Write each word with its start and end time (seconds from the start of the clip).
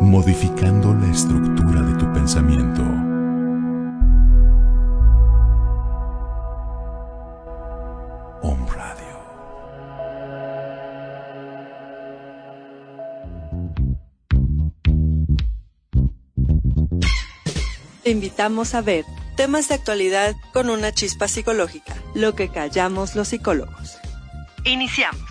Modificando 0.00 0.94
la 0.94 1.10
estructura 1.10 1.82
de 1.82 1.94
tu 1.98 2.12
pensamiento. 2.12 2.82
Om 8.42 8.66
Radio. 8.68 9.04
Te 18.02 18.10
invitamos 18.10 18.74
a 18.74 18.82
ver 18.82 19.04
temas 19.36 19.68
de 19.68 19.74
actualidad 19.74 20.34
con 20.52 20.70
una 20.70 20.92
chispa 20.92 21.28
psicológica, 21.28 21.94
lo 22.14 22.34
que 22.34 22.48
callamos 22.50 23.14
los 23.14 23.28
psicólogos. 23.28 23.98
Iniciamos. 24.64 25.23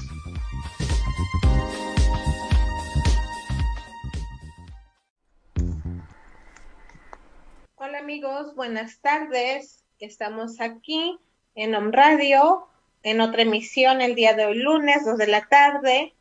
Buenas 8.56 9.00
tardes. 9.00 9.84
Estamos 10.00 10.62
aquí 10.62 11.20
en 11.56 11.76
Om 11.76 11.92
Radio, 11.92 12.68
en 13.04 13.20
otra 13.20 13.42
emisión 13.42 14.00
el 14.00 14.16
día 14.16 14.34
de 14.34 14.46
hoy 14.46 14.60
lunes, 14.60 15.04
2 15.06 15.18
de 15.18 15.28
la 15.28 15.46
tarde. 15.50 16.14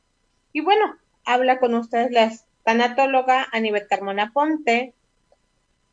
Y 0.53 0.63
bueno, 0.63 0.97
habla 1.25 1.61
con 1.61 1.75
ustedes 1.75 2.11
la 2.11 2.33
tanatóloga 2.65 3.47
Aníbal 3.53 3.87
Carmona 3.87 4.33
Ponte. 4.33 4.95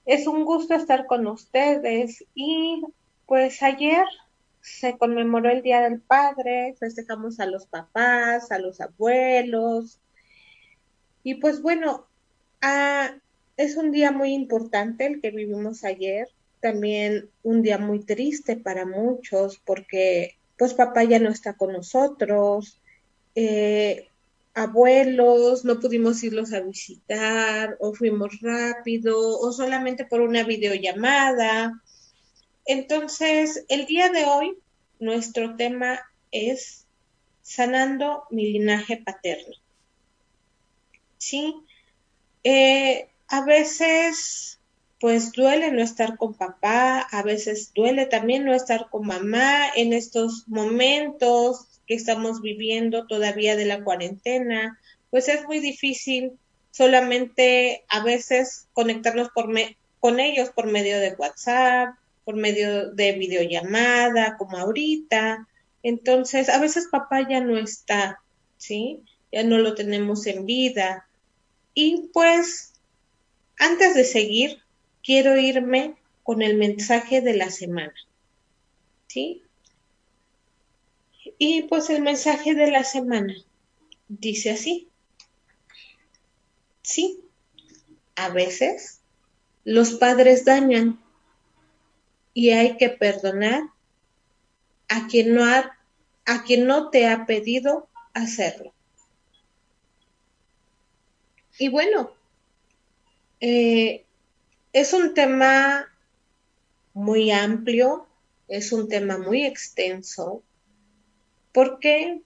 Es 0.07 0.25
un 0.25 0.45
gusto 0.45 0.73
estar 0.73 1.05
con 1.05 1.27
ustedes 1.27 2.25
y 2.33 2.81
pues 3.27 3.61
ayer 3.61 4.05
se 4.61 4.97
conmemoró 4.97 5.51
el 5.51 5.61
Día 5.61 5.81
del 5.81 6.01
Padre, 6.01 6.75
festejamos 6.79 7.39
a 7.39 7.45
los 7.45 7.67
papás, 7.67 8.51
a 8.51 8.57
los 8.57 8.81
abuelos. 8.81 9.99
Y 11.21 11.35
pues 11.35 11.61
bueno, 11.61 12.07
a, 12.61 13.11
es 13.59 13.75
un 13.75 13.91
día 13.91 14.13
muy 14.13 14.33
importante 14.33 15.05
el 15.05 15.19
que 15.19 15.31
vivimos 15.31 15.83
ayer, 15.83 16.29
también 16.61 17.29
un 17.43 17.61
día 17.61 17.77
muy 17.77 17.99
triste 17.99 18.55
para 18.55 18.85
muchos 18.85 19.57
porque 19.65 20.37
pues 20.57 20.73
papá 20.73 21.03
ya 21.03 21.19
no 21.19 21.29
está 21.29 21.55
con 21.55 21.73
nosotros, 21.73 22.79
eh, 23.35 24.07
abuelos, 24.53 25.65
no 25.65 25.81
pudimos 25.81 26.23
irlos 26.23 26.53
a 26.53 26.61
visitar 26.61 27.75
o 27.81 27.93
fuimos 27.93 28.39
rápido 28.39 29.37
o 29.37 29.51
solamente 29.51 30.05
por 30.05 30.21
una 30.21 30.45
videollamada. 30.45 31.81
Entonces, 32.65 33.65
el 33.67 33.85
día 33.87 34.07
de 34.07 34.23
hoy, 34.23 34.57
nuestro 34.99 35.57
tema 35.57 35.99
es 36.31 36.85
sanando 37.41 38.23
mi 38.29 38.53
linaje 38.53 38.95
paterno. 38.95 39.53
¿Sí? 41.17 41.55
Eh, 42.45 43.09
a 43.29 43.45
veces 43.45 44.59
pues 44.99 45.31
duele 45.31 45.71
no 45.71 45.81
estar 45.81 46.17
con 46.17 46.33
papá, 46.33 46.99
a 46.99 47.23
veces 47.23 47.71
duele 47.73 48.05
también 48.05 48.43
no 48.43 48.53
estar 48.53 48.89
con 48.89 49.07
mamá 49.07 49.69
en 49.75 49.93
estos 49.93 50.45
momentos 50.47 51.67
que 51.87 51.93
estamos 51.93 52.41
viviendo 52.41 53.07
todavía 53.07 53.55
de 53.55 53.65
la 53.65 53.83
cuarentena, 53.83 54.77
pues 55.09 55.29
es 55.29 55.45
muy 55.45 55.59
difícil 55.59 56.33
solamente 56.71 57.85
a 57.87 58.03
veces 58.03 58.67
conectarnos 58.73 59.29
por 59.29 59.49
con 59.99 60.19
ellos 60.19 60.49
por 60.49 60.67
medio 60.67 60.99
de 60.99 61.15
WhatsApp, 61.17 61.95
por 62.25 62.35
medio 62.35 62.91
de 62.91 63.13
videollamada, 63.13 64.37
como 64.37 64.57
ahorita. 64.57 65.47
Entonces, 65.83 66.47
a 66.47 66.59
veces 66.59 66.87
papá 66.89 67.27
ya 67.27 67.41
no 67.41 67.57
está, 67.57 68.21
¿sí? 68.57 69.01
Ya 69.31 69.43
no 69.43 69.57
lo 69.57 69.75
tenemos 69.75 70.25
en 70.27 70.45
vida. 70.45 71.07
Y 71.73 72.09
pues 72.13 72.78
antes 73.59 73.93
de 73.93 74.05
seguir, 74.05 74.63
quiero 75.03 75.37
irme 75.37 75.95
con 76.23 76.41
el 76.41 76.57
mensaje 76.57 77.21
de 77.21 77.35
la 77.35 77.51
semana. 77.51 77.93
¿Sí? 79.07 79.43
Y 81.37 81.63
pues 81.63 81.89
el 81.89 82.01
mensaje 82.01 82.55
de 82.55 82.71
la 82.71 82.83
semana 82.83 83.35
dice 84.07 84.51
así. 84.51 84.89
Sí, 86.81 87.19
a 88.15 88.29
veces 88.29 89.01
los 89.63 89.93
padres 89.93 90.45
dañan 90.45 90.99
y 92.33 92.51
hay 92.51 92.77
que 92.77 92.89
perdonar 92.89 93.63
a 94.87 95.07
quien 95.07 95.35
no 95.35 95.45
ha, 95.45 95.77
a 96.25 96.43
quien 96.43 96.65
no 96.65 96.89
te 96.89 97.07
ha 97.07 97.25
pedido 97.25 97.87
hacerlo. 98.13 98.73
Y 101.57 101.67
bueno, 101.69 102.11
eh, 103.39 104.05
es 104.73 104.93
un 104.93 105.13
tema 105.13 105.87
muy 106.93 107.31
amplio, 107.31 108.07
es 108.47 108.71
un 108.71 108.89
tema 108.89 109.17
muy 109.17 109.45
extenso. 109.45 110.43
¿Por 111.51 111.79
qué? 111.79 112.21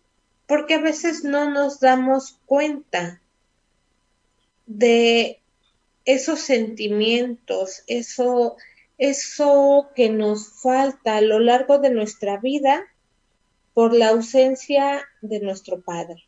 Porque 0.47 0.75
a 0.75 0.81
veces 0.81 1.23
no 1.23 1.49
nos 1.49 1.79
damos 1.79 2.39
cuenta 2.45 3.21
de 4.65 5.41
esos 6.05 6.39
sentimientos, 6.39 7.83
eso, 7.87 8.57
eso 8.97 9.89
que 9.95 10.09
nos 10.09 10.61
falta 10.61 11.17
a 11.17 11.21
lo 11.21 11.39
largo 11.39 11.79
de 11.79 11.91
nuestra 11.91 12.37
vida 12.37 12.85
por 13.73 13.93
la 13.93 14.09
ausencia 14.09 15.03
de 15.21 15.39
nuestro 15.39 15.81
padre. 15.81 16.23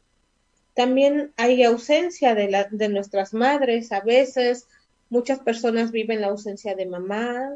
También 0.73 1.33
hay 1.37 1.63
ausencia 1.63 2.35
de, 2.35 2.67
de 2.71 2.89
nuestras 2.89 3.33
madres 3.33 3.91
a 3.91 4.01
veces 4.01 4.67
Muchas 5.15 5.39
personas 5.39 5.91
viven 5.91 6.19
la 6.19 6.27
ausencia 6.27 6.75
de 6.75 6.87
mamá, 6.87 7.53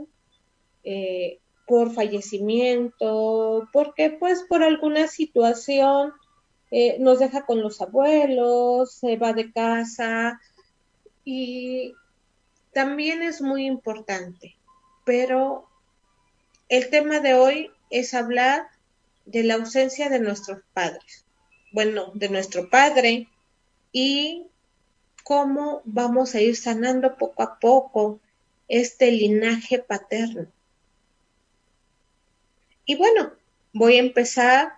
eh, 0.85 1.39
por 1.67 1.93
fallecimiento, 1.93 3.67
porque 3.73 4.11
pues 4.11 4.45
por 4.47 4.63
alguna 4.63 5.07
situación 5.07 6.13
eh, 6.71 6.95
nos 6.99 7.19
deja 7.19 7.45
con 7.45 7.61
los 7.61 7.81
abuelos, 7.81 8.93
se 8.93 9.17
va 9.17 9.33
de 9.33 9.51
casa 9.51 10.39
y 11.25 11.95
también 12.71 13.23
es 13.23 13.41
muy 13.41 13.65
importante. 13.65 14.55
Pero 15.03 15.67
el 16.69 16.89
tema 16.89 17.19
de 17.19 17.33
hoy 17.33 17.71
es 17.89 18.13
hablar 18.13 18.67
de 19.25 19.43
la 19.43 19.55
ausencia 19.55 20.07
de 20.07 20.21
nuestros 20.21 20.59
padres, 20.73 21.25
bueno, 21.73 22.13
de 22.13 22.29
nuestro 22.29 22.69
padre 22.69 23.27
y 23.91 24.45
cómo 25.29 25.83
vamos 25.85 26.33
a 26.33 26.41
ir 26.41 26.55
sanando 26.55 27.15
poco 27.15 27.43
a 27.43 27.59
poco 27.59 28.19
este 28.67 29.11
linaje 29.11 29.77
paterno. 29.77 30.47
Y 32.83 32.95
bueno, 32.95 33.33
voy 33.71 33.97
a 33.97 33.99
empezar, 33.99 34.73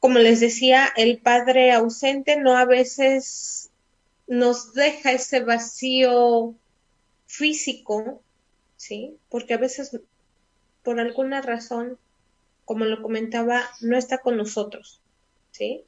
como 0.00 0.18
les 0.18 0.40
decía, 0.40 0.88
el 0.96 1.18
padre 1.18 1.70
ausente 1.70 2.38
no 2.38 2.56
a 2.56 2.64
veces 2.64 3.70
nos 4.26 4.74
deja 4.74 5.12
ese 5.12 5.44
vacío 5.44 6.56
físico, 7.28 8.20
¿sí? 8.76 9.16
Porque 9.28 9.54
a 9.54 9.58
veces, 9.58 9.96
por 10.82 10.98
alguna 10.98 11.40
razón, 11.40 11.98
como 12.64 12.84
lo 12.84 13.00
comentaba, 13.00 13.62
no 13.80 13.96
está 13.96 14.18
con 14.18 14.36
nosotros, 14.36 15.00
¿sí? 15.52 15.84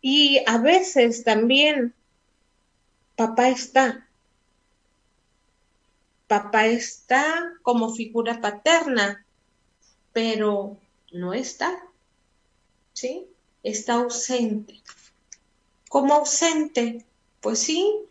Y 0.00 0.42
a 0.46 0.58
veces 0.58 1.24
también 1.24 1.94
papá 3.16 3.48
está. 3.48 4.06
Papá 6.26 6.66
está 6.66 7.52
como 7.62 7.94
figura 7.94 8.40
paterna, 8.40 9.24
pero 10.12 10.78
no 11.12 11.34
está. 11.34 11.82
¿Sí? 12.92 13.26
Está 13.62 13.94
ausente. 13.94 14.80
Como 15.88 16.14
ausente, 16.14 17.04
pues 17.40 17.58
sí, 17.58 18.06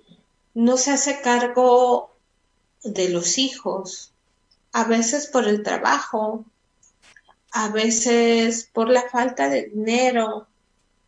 no 0.54 0.78
se 0.78 0.92
hace 0.92 1.22
cargo 1.22 2.14
de 2.84 3.10
los 3.10 3.38
hijos, 3.38 4.12
a 4.74 4.84
veces 4.84 5.28
por 5.28 5.48
el 5.48 5.64
trabajo, 5.64 6.46
a 7.52 7.70
veces 7.70 8.70
por 8.72 8.90
la 8.90 9.10
falta 9.10 9.50
de 9.50 9.70
dinero, 9.70 10.49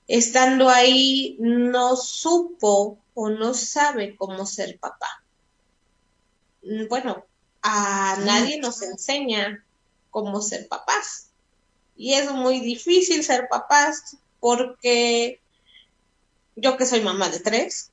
estando 0.08 0.70
ahí 0.70 1.38
no 1.40 1.96
supo 1.96 3.00
o 3.14 3.30
no 3.30 3.54
sabe 3.54 4.16
cómo 4.16 4.46
ser 4.46 4.80
papá. 4.80 5.24
Bueno, 6.90 7.26
a 7.62 8.18
nadie 8.26 8.60
nos 8.60 8.82
enseña 8.82 9.66
cómo 10.10 10.42
ser 10.42 10.68
papás. 10.68 11.30
Y 11.96 12.14
es 12.14 12.32
muy 12.32 12.60
difícil 12.60 13.24
ser 13.24 13.48
papás 13.50 14.18
porque 14.40 15.40
yo 16.56 16.78
que 16.78 16.86
soy 16.86 17.02
mamá 17.02 17.30
de 17.30 17.40
tres, 17.40 17.92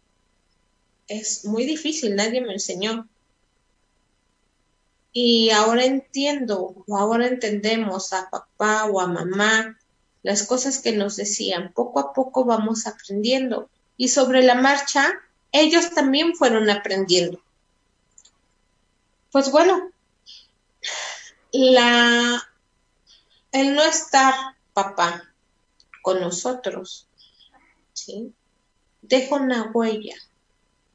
es 1.07 1.45
muy 1.45 1.65
difícil, 1.65 2.15
nadie 2.17 2.41
me 2.41 2.53
enseñó. 2.53 3.09
Y 5.13 5.51
ahora 5.51 5.85
entiendo 5.85 6.75
o 6.87 6.97
ahora 6.97 7.27
entendemos 7.27 8.13
a 8.13 8.29
papá 8.31 8.87
o 8.87 9.01
a 9.01 9.07
mamá 9.07 9.79
las 10.23 10.45
cosas 10.45 10.79
que 10.79 10.93
nos 10.93 11.17
decían. 11.17 11.73
Poco 11.73 12.01
a 12.01 12.13
poco 12.13 12.45
vamos 12.45 12.87
aprendiendo 12.87 13.69
y 13.97 14.09
sobre 14.09 14.43
la 14.43 14.55
marcha 14.55 15.13
ellos 15.53 15.91
también 15.91 16.35
fueron 16.35 16.71
aprendiendo. 16.71 17.43
Pues 19.31 19.51
bueno, 19.51 19.91
la 21.53 22.43
el 23.53 23.75
no 23.75 23.83
estar 23.83 24.35
papá 24.75 25.33
con 26.03 26.21
nosotros, 26.21 27.07
¿sí? 27.93 28.33
Deja 29.03 29.37
una 29.37 29.71
huella, 29.73 30.17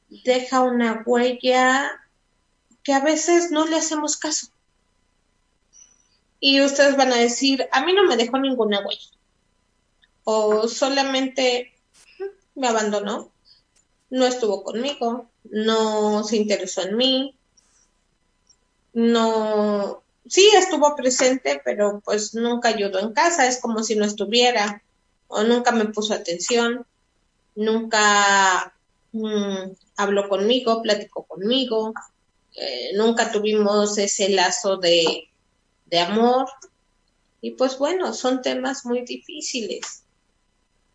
deja 0.08 0.60
una 0.60 1.02
huella 1.04 2.00
que 2.82 2.92
a 2.92 3.00
veces 3.00 3.50
no 3.50 3.66
le 3.66 3.76
hacemos 3.76 4.16
caso. 4.16 4.48
Y 6.40 6.60
ustedes 6.60 6.96
van 6.96 7.12
a 7.12 7.16
decir, 7.16 7.68
a 7.72 7.84
mí 7.84 7.92
no 7.92 8.04
me 8.04 8.16
dejó 8.16 8.38
ninguna 8.38 8.80
huella 8.80 9.14
o 10.24 10.66
solamente 10.68 11.72
me 12.54 12.68
abandonó, 12.68 13.30
no 14.10 14.26
estuvo 14.26 14.64
conmigo, 14.64 15.30
no 15.44 16.24
se 16.24 16.36
interesó 16.36 16.82
en 16.82 16.96
mí, 16.96 17.36
no, 18.94 20.02
sí 20.26 20.48
estuvo 20.54 20.96
presente, 20.96 21.60
pero 21.64 22.00
pues 22.04 22.34
nunca 22.34 22.70
ayudó 22.70 23.00
en 23.00 23.12
casa, 23.12 23.46
es 23.46 23.60
como 23.60 23.82
si 23.82 23.96
no 23.96 24.04
estuviera, 24.04 24.82
o 25.28 25.42
nunca 25.42 25.72
me 25.72 25.86
puso 25.86 26.14
atención, 26.14 26.86
nunca 27.54 28.74
mm, 29.12 29.72
habló 29.96 30.28
conmigo, 30.28 30.80
platicó 30.82 31.24
conmigo, 31.24 31.92
eh, 32.54 32.92
nunca 32.96 33.30
tuvimos 33.30 33.98
ese 33.98 34.28
lazo 34.30 34.76
de, 34.76 35.28
de 35.94 36.00
amor. 36.00 36.48
Y 37.40 37.52
pues 37.52 37.78
bueno, 37.78 38.12
son 38.14 38.42
temas 38.42 38.84
muy 38.84 39.02
difíciles. 39.02 40.02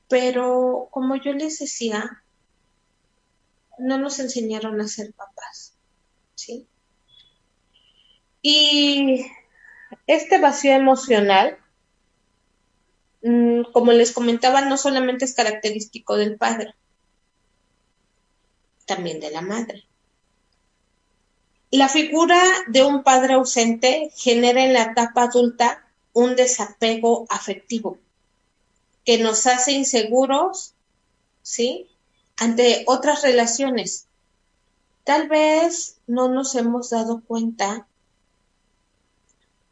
Pero 0.09 0.89
como 0.91 1.15
yo 1.15 1.31
les 1.31 1.59
decía, 1.59 2.21
no 3.77 3.97
nos 3.97 4.19
enseñaron 4.19 4.81
a 4.81 4.89
ser 4.89 5.13
papás, 5.13 5.73
¿sí? 6.35 6.67
Y 8.41 9.25
este 10.05 10.37
vacío 10.37 10.73
emocional, 10.73 11.59
mm, 13.21 13.71
como 13.71 13.93
les 13.93 14.11
comentaba, 14.11 14.61
no 14.61 14.75
solamente 14.75 15.23
es 15.23 15.33
característico 15.33 16.17
del 16.17 16.35
padre, 16.35 16.75
también 18.85 19.21
de 19.21 19.31
la 19.31 19.41
madre. 19.41 19.88
La 21.71 21.87
figura 21.87 22.41
de 22.67 22.83
un 22.83 23.03
padre 23.03 23.33
ausente 23.35 24.11
genera 24.15 24.63
en 24.63 24.73
la 24.73 24.83
etapa 24.83 25.23
adulta 25.23 25.85
un 26.13 26.35
desapego 26.35 27.27
afectivo 27.29 27.97
que 29.05 29.19
nos 29.19 29.45
hace 29.45 29.71
inseguros, 29.73 30.73
¿sí? 31.43 31.87
Ante 32.37 32.83
otras 32.87 33.21
relaciones. 33.21 34.07
Tal 35.03 35.27
vez 35.27 35.97
no 36.07 36.27
nos 36.27 36.55
hemos 36.55 36.89
dado 36.89 37.21
cuenta, 37.21 37.87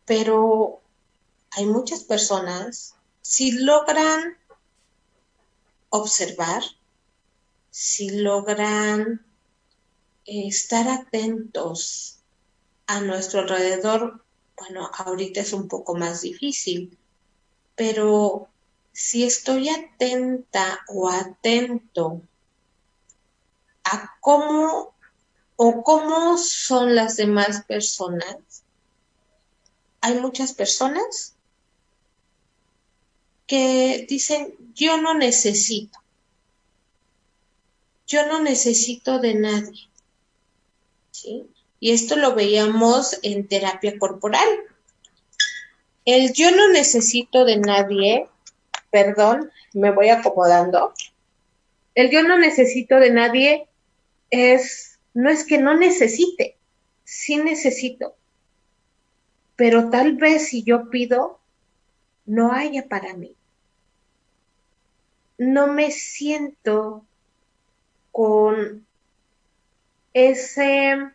pero 0.06 0.82
hay 1.52 1.66
muchas 1.66 2.04
personas, 2.04 2.96
si 3.22 3.52
logran 3.52 4.38
observar, 5.90 6.64
si 7.72 8.10
logran 8.10 9.27
estar 10.28 10.88
atentos 10.90 12.20
a 12.86 13.02
nuestro 13.02 13.40
alrededor, 13.40 14.24
bueno, 14.58 14.92
ahorita 14.94 15.42
es 15.42 15.54
un 15.54 15.68
poco 15.68 15.96
más 15.96 16.22
difícil, 16.22 16.98
pero 17.76 18.50
si 18.92 19.24
estoy 19.24 19.70
atenta 19.70 20.80
o 20.88 21.10
atento 21.10 22.22
a 23.84 24.18
cómo 24.20 24.94
o 25.56 25.84
cómo 25.84 26.38
son 26.38 26.96
las 26.96 27.16
demás 27.16 27.64
personas, 27.66 28.64
hay 30.02 30.20
muchas 30.20 30.54
personas 30.54 31.36
que 33.48 34.06
dicen, 34.08 34.56
yo 34.76 34.98
no 35.02 35.14
necesito, 35.14 36.00
yo 38.06 38.28
no 38.28 38.42
necesito 38.42 39.20
de 39.20 39.34
nadie. 39.36 39.87
¿Sí? 41.22 41.48
Y 41.80 41.92
esto 41.92 42.16
lo 42.16 42.36
veíamos 42.36 43.20
en 43.22 43.48
terapia 43.48 43.98
corporal. 44.00 44.48
El 46.06 46.34
yo 46.34 46.52
no 46.52 46.70
necesito 46.70 47.46
de 47.46 47.58
nadie 47.58 48.28
perdón, 48.90 49.52
me 49.74 49.92
voy 49.92 50.10
acomodando. 50.10 50.92
El 51.94 52.10
yo 52.10 52.24
no 52.24 52.40
necesito 52.40 53.00
de 53.00 53.12
nadie 53.12 53.68
es, 54.32 54.98
no 55.14 55.30
es 55.30 55.44
que 55.44 55.60
no 55.60 55.76
necesite, 55.76 56.58
sí 57.04 57.38
necesito, 57.38 58.16
pero 59.56 59.92
tal 59.92 60.16
vez 60.16 60.48
si 60.48 60.64
yo 60.64 60.90
pido, 60.90 61.40
no 62.26 62.54
haya 62.54 62.88
para 62.88 63.14
mí. 63.14 63.36
No 65.38 65.68
me 65.68 65.92
siento 65.92 67.06
con 68.12 68.87
ese 70.18 71.12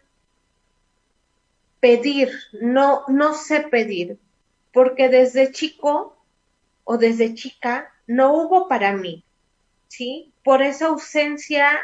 pedir, 1.80 2.30
no, 2.61 3.02
no 3.09 3.35
sé 3.35 3.62
pedir, 3.62 4.16
porque 4.73 5.09
desde 5.09 5.50
chico 5.50 6.16
o 6.85 6.97
desde 6.99 7.35
chica 7.35 7.92
no 8.06 8.32
hubo 8.35 8.68
para 8.68 8.92
mí, 8.92 9.25
¿sí? 9.88 10.32
Por 10.44 10.62
esa 10.62 10.87
ausencia 10.87 11.80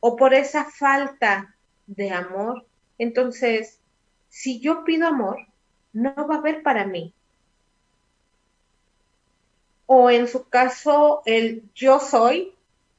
o 0.00 0.16
por 0.16 0.34
esa 0.34 0.66
falta 0.66 1.56
de 1.86 2.10
amor. 2.10 2.66
Entonces, 2.98 3.78
si 4.28 4.60
yo 4.60 4.84
pido 4.84 5.08
amor, 5.08 5.38
no 5.94 6.14
va 6.28 6.34
a 6.34 6.38
haber 6.38 6.62
para 6.62 6.84
mí. 6.84 7.14
O 9.86 10.10
en 10.10 10.28
su 10.28 10.46
caso, 10.50 11.22
el 11.24 11.62
yo 11.74 12.00
soy, 12.00 12.54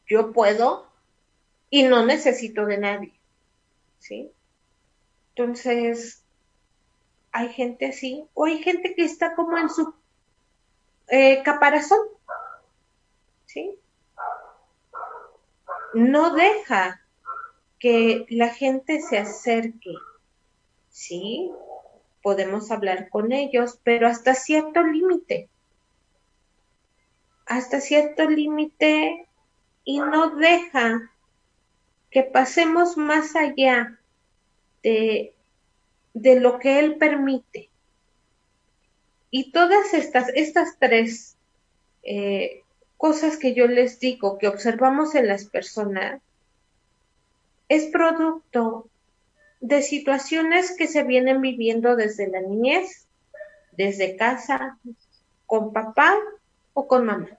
yo 0.08 0.32
puedo 0.32 0.93
y 1.74 1.82
no 1.82 2.06
necesito 2.06 2.68
de 2.68 2.78
nadie. 2.78 3.20
¿Sí? 3.98 4.32
Entonces, 5.30 6.24
hay 7.32 7.50
gente 7.50 7.88
así, 7.88 8.28
o 8.36 8.46
hay 8.46 8.62
gente 8.62 8.94
que 8.94 9.04
está 9.04 9.34
como 9.34 9.58
en 9.58 9.72
su 9.72 9.92
eh, 11.08 11.42
caparazón. 11.42 11.98
¿Sí? 13.48 13.76
No 15.96 16.36
deja 16.36 17.02
que 17.80 18.28
la 18.30 18.50
gente 18.50 19.02
se 19.02 19.18
acerque. 19.18 19.96
Sí, 20.92 21.50
podemos 22.22 22.70
hablar 22.70 23.10
con 23.10 23.32
ellos, 23.32 23.80
pero 23.84 24.08
hasta 24.08 24.36
cierto 24.36 24.84
límite. 24.84 25.50
Hasta 27.48 27.82
cierto 27.82 28.30
límite 28.30 29.28
y 29.84 29.98
no 29.98 30.36
deja 30.36 31.10
que 32.14 32.22
pasemos 32.22 32.96
más 32.96 33.36
allá 33.36 34.00
de, 34.84 35.34
de 36.14 36.40
lo 36.40 36.60
que 36.60 36.78
Él 36.78 36.98
permite. 36.98 37.70
Y 39.32 39.52
todas 39.52 39.96
estas, 39.96 40.30
estas 40.36 40.78
tres 40.78 41.36
eh, 42.04 42.62
cosas 42.98 43.38
que 43.38 43.56
yo 43.56 43.66
les 43.66 44.00
digo, 44.00 44.38
que 44.38 44.48
observamos 44.48 45.16
en 45.16 45.28
las 45.28 45.46
personas, 45.46 46.22
es 47.68 47.86
producto 47.86 48.88
de 49.60 49.82
situaciones 49.82 50.78
que 50.78 50.88
se 50.88 51.04
vienen 51.04 51.42
viviendo 51.42 51.96
desde 51.96 52.28
la 52.28 52.42
niñez, 52.42 53.08
desde 53.72 54.16
casa, 54.18 54.78
con 55.48 55.74
papá 55.74 56.16
o 56.74 56.88
con 56.88 57.08
mamá. 57.08 57.30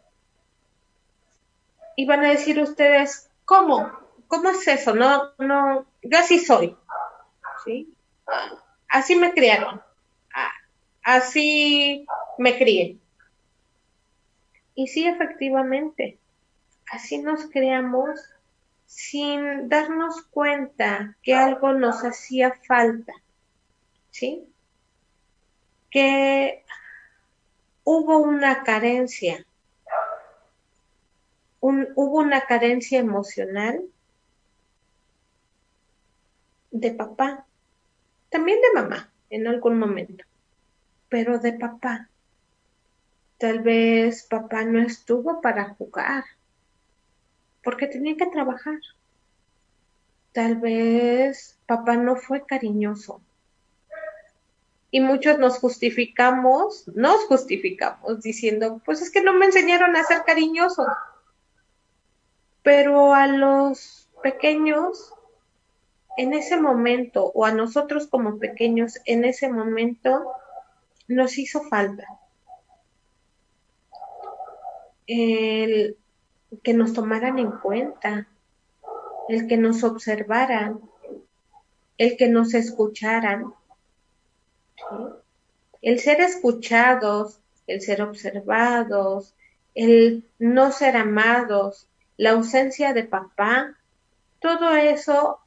Y 1.95 2.07
van 2.07 2.25
a 2.25 2.31
decir 2.31 2.59
ustedes, 2.59 3.31
¿cómo? 3.45 4.04
¿Cómo 4.29 4.51
es 4.51 4.67
eso? 4.67 4.95
No, 4.95 5.33
no, 5.39 5.87
yo 6.03 6.19
así 6.19 6.39
soy. 6.39 6.77
¿Sí? 7.65 7.95
Así 8.89 9.17
me 9.17 9.33
criaron. 9.33 9.83
Así 11.03 12.07
me 12.39 12.57
crié. 12.57 12.99
Y 14.75 14.89
sí, 14.89 15.07
efectivamente, 15.07 16.19
así 16.91 17.19
nos 17.19 17.47
creamos 17.51 18.19
sin 18.87 19.69
darnos 19.69 20.23
cuenta 20.23 21.17
que 21.23 21.35
algo 21.35 21.73
nos 21.75 22.05
hacía 22.05 22.55
falta, 22.67 23.13
¿sí? 24.11 24.49
Que 25.91 26.65
hubo 27.85 28.19
una 28.19 28.63
carencia, 28.63 29.47
hubo 31.61 32.19
una 32.19 32.43
carencia 32.43 32.99
emocional 32.99 33.85
de 36.75 36.91
papá, 36.91 37.47
también 38.31 38.59
de 38.61 38.81
mamá 38.81 39.13
en 39.31 39.47
algún 39.47 39.79
momento, 39.79 40.25
pero 41.09 41.39
de 41.39 41.53
papá. 41.53 42.09
Tal 43.39 43.61
vez 43.61 44.25
papá 44.25 44.65
no 44.65 44.81
estuvo 44.81 45.41
para 45.41 45.75
jugar 45.75 46.25
porque 47.63 47.87
tenía 47.87 48.17
que 48.17 48.27
trabajar. 48.27 48.79
Tal 50.33 50.57
vez 50.57 51.57
papá 51.67 51.97
no 51.97 52.17
fue 52.17 52.45
cariñoso. 52.45 53.21
Y 54.91 55.01
muchos 55.01 55.39
nos 55.39 55.59
justificamos, 55.59 56.89
nos 56.89 57.25
justificamos 57.27 58.21
diciendo, 58.21 58.81
pues 58.85 59.01
es 59.01 59.11
que 59.11 59.23
no 59.23 59.33
me 59.33 59.47
enseñaron 59.47 59.95
a 59.95 60.05
ser 60.05 60.25
cariñoso. 60.25 60.87
Pero 62.63 63.15
a 63.15 63.29
los 63.29 64.09
pequeños, 64.23 65.13
en 66.17 66.35
ese 66.35 66.61
momento, 66.61 67.31
o 67.35 67.45
a 67.45 67.53
nosotros 67.53 68.07
como 68.07 68.39
pequeños, 68.39 68.99
en 69.05 69.25
ese 69.25 69.49
momento, 69.49 70.33
nos 71.09 71.39
hizo 71.39 71.63
falta. 71.63 72.07
El 75.07 75.97
que 76.63 76.73
nos 76.73 76.93
tomaran 76.93 77.39
en 77.39 77.51
cuenta, 77.51 78.29
el 79.29 79.49
que 79.49 79.57
nos 79.57 79.83
observaran, 79.83 80.81
el 81.99 82.17
que 82.17 82.29
nos 82.29 82.55
escucharan. 82.55 83.55
El 85.83 85.99
ser 85.99 86.21
escuchados, 86.21 87.41
el 87.67 87.81
ser 87.81 88.03
observados, 88.03 89.35
el 89.75 90.25
no 90.39 90.71
ser 90.71 90.97
amados, 90.97 91.89
la 92.17 92.31
ausencia 92.31 92.93
de 92.93 93.05
papá, 93.05 93.77
todo 94.41 94.75
eso 94.75 95.41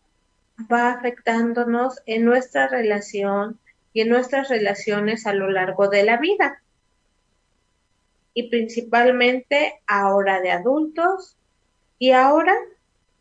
va 0.72 0.92
afectándonos 0.92 2.02
en 2.06 2.26
nuestra 2.26 2.68
relación 2.68 3.60
y 3.94 4.02
en 4.02 4.10
nuestras 4.10 4.50
relaciones 4.50 5.28
a 5.28 5.34
lo 5.34 5.50
largo 5.50 5.88
de 5.88 6.04
la 6.04 6.18
vida 6.18 6.62
y 8.34 8.50
principalmente 8.50 9.82
ahora 9.88 10.42
de 10.42 10.52
adultos 10.52 11.36
y 11.98 12.12
ahora 12.12 12.56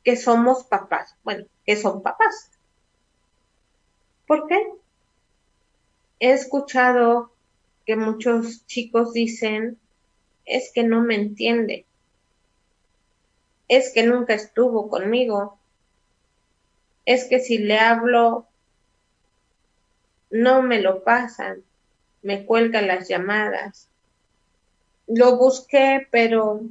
que 0.04 0.16
somos 0.16 0.64
papás. 0.64 1.16
Bueno, 1.24 1.46
que 1.64 1.76
son 1.76 2.02
papás. 2.02 2.50
¿Por 4.26 4.46
qué? 4.46 4.62
He 6.20 6.32
escuchado 6.32 7.32
que 7.86 7.96
muchos 7.96 8.66
chicos 8.66 9.12
dicen, 9.12 9.78
es 10.44 10.70
que 10.74 10.84
no 10.84 11.00
me 11.00 11.14
entiende, 11.14 11.86
es 13.68 13.92
que 13.92 14.02
nunca 14.02 14.34
estuvo 14.34 14.88
conmigo, 14.88 15.58
es 17.06 17.24
que 17.24 17.38
si 17.40 17.58
le 17.58 17.78
hablo, 17.78 18.46
no 20.30 20.60
me 20.60 20.80
lo 20.80 21.04
pasan, 21.04 21.62
me 22.22 22.44
cuelgan 22.44 22.88
las 22.88 23.08
llamadas, 23.08 23.88
lo 25.06 25.36
busqué, 25.36 26.08
pero 26.10 26.62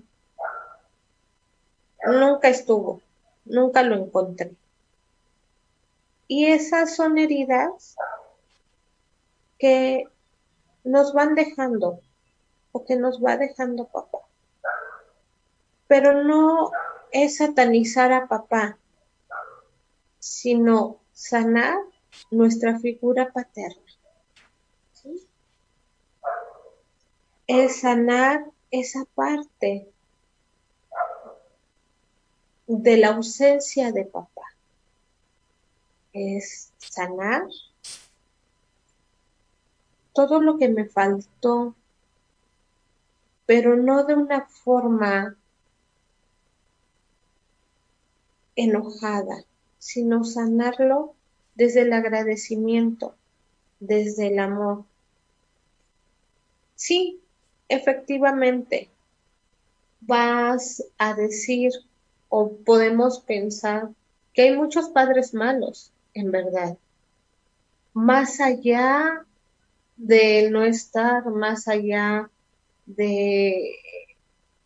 nunca 2.06 2.50
estuvo, 2.50 3.02
nunca 3.46 3.82
lo 3.82 3.96
encontré. 3.96 4.52
Y 6.28 6.48
esas 6.48 6.96
son 6.96 7.18
heridas 7.18 7.96
que 9.58 10.06
nos 10.84 11.14
van 11.14 11.34
dejando 11.36 12.02
o 12.74 12.84
que 12.84 12.98
nos 12.98 13.24
va 13.24 13.38
dejando 13.38 13.86
papá. 13.86 14.20
Pero 15.88 16.24
no 16.24 16.72
es 17.12 17.38
satanizar 17.38 18.12
a 18.12 18.28
papá, 18.28 18.78
sino 20.26 21.02
sanar 21.14 21.78
nuestra 22.32 22.80
figura 22.80 23.32
paterna. 23.32 23.84
es 27.48 27.82
sanar 27.82 28.44
esa 28.72 29.06
parte 29.14 29.88
de 32.66 32.98
la 32.98 33.10
ausencia 33.10 33.92
de 33.92 34.06
papá. 34.06 34.42
Es 36.12 36.74
sanar 36.80 37.44
todo 40.12 40.42
lo 40.42 40.58
que 40.58 40.70
me 40.70 40.86
faltó, 40.86 41.76
pero 43.46 43.76
no 43.76 44.06
de 44.06 44.16
una 44.16 44.48
forma 44.48 45.38
enojada, 48.56 49.46
sino 49.86 50.24
sanarlo 50.24 51.14
desde 51.54 51.82
el 51.82 51.94
agradecimiento, 51.94 53.14
desde 53.80 54.30
el 54.30 54.40
amor. 54.40 54.84
Sí, 56.74 57.22
efectivamente 57.70 58.90
vas 60.02 60.84
a 60.98 61.14
decir 61.14 61.72
o 62.30 62.52
podemos 62.66 63.20
pensar 63.20 63.90
que 64.34 64.42
hay 64.42 64.58
muchos 64.58 64.90
padres 64.90 65.36
malos, 65.36 65.92
en 66.16 66.32
verdad. 66.32 66.80
Más 67.94 68.42
allá 68.42 69.24
de 69.98 70.50
no 70.50 70.64
estar, 70.64 71.28
más 71.28 71.68
allá 71.68 72.32
de 72.88 73.76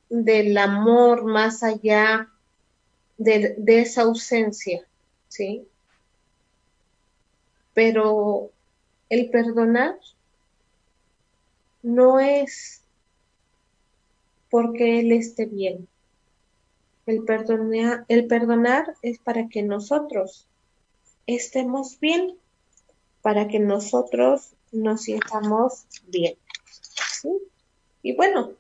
del 0.10 0.58
amor, 0.58 1.26
más 1.26 1.62
allá 1.62 2.30
de, 3.18 3.56
de 3.58 3.82
esa 3.82 4.04
ausencia, 4.04 4.89
¿sí? 5.30 5.66
Pero 7.74 8.52
el 9.08 9.30
perdonar 9.30 9.98
no 11.82 12.20
es 12.20 12.84
porque 14.50 15.00
Él 15.00 15.14
esté 15.14 15.46
bien. 15.46 15.88
El 17.06 17.24
perdonar, 17.24 18.06
el 18.08 18.28
perdonar 18.28 18.96
es 19.02 19.18
para 19.20 19.48
que 19.48 19.64
nosotros 19.64 20.46
estemos 21.26 22.00
bien. 22.00 22.38
para 23.22 23.48
que 23.48 23.60
nosotros 23.60 24.54
nos 24.72 25.04
sintamos 25.04 25.86
bien. 26.08 26.36
Y 28.02 28.16
bueno, 28.16 28.54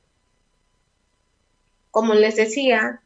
como 1.92 2.14
les 2.14 2.36
decía, 2.36 3.02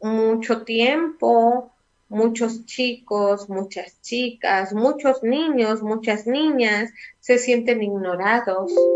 mucho 0.00 0.62
tiempo, 0.62 1.70
muchos 2.12 2.66
chicos, 2.66 3.48
muchas 3.48 4.00
chicas, 4.02 4.74
muchos 4.74 5.22
niños, 5.22 5.82
muchas 5.82 6.26
niñas 6.26 6.90
se 7.20 7.38
sienten 7.38 7.82
ignorados, 7.82 8.90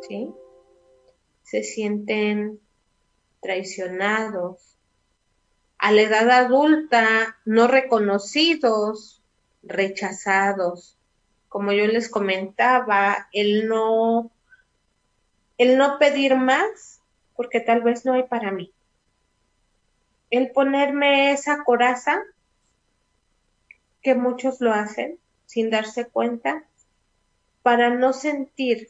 ¿sí? 0.00 0.32
Se 1.42 1.64
sienten 1.64 2.60
traicionados. 3.40 4.76
A 5.78 5.90
la 5.90 6.02
edad 6.02 6.30
adulta, 6.30 7.36
no 7.44 7.66
reconocidos, 7.66 9.20
rechazados. 9.64 10.96
Como 11.48 11.72
yo 11.72 11.86
les 11.88 12.08
comentaba, 12.08 13.28
el 13.32 13.66
no, 13.66 14.30
el 15.58 15.76
no 15.76 15.98
pedir 15.98 16.36
más, 16.36 17.00
porque 17.34 17.58
tal 17.60 17.82
vez 17.82 18.04
no 18.04 18.12
hay 18.12 18.22
para 18.22 18.52
mí. 18.52 18.72
El 20.30 20.52
ponerme 20.52 21.32
esa 21.32 21.64
coraza, 21.64 22.22
que 24.02 24.14
muchos 24.14 24.60
lo 24.60 24.72
hacen 24.72 25.18
sin 25.46 25.70
darse 25.70 26.06
cuenta, 26.06 26.64
para 27.62 27.90
no 27.90 28.12
sentir, 28.12 28.88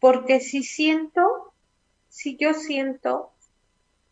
porque 0.00 0.40
si 0.40 0.62
siento, 0.62 1.52
si 2.08 2.36
yo 2.36 2.54
siento, 2.54 3.32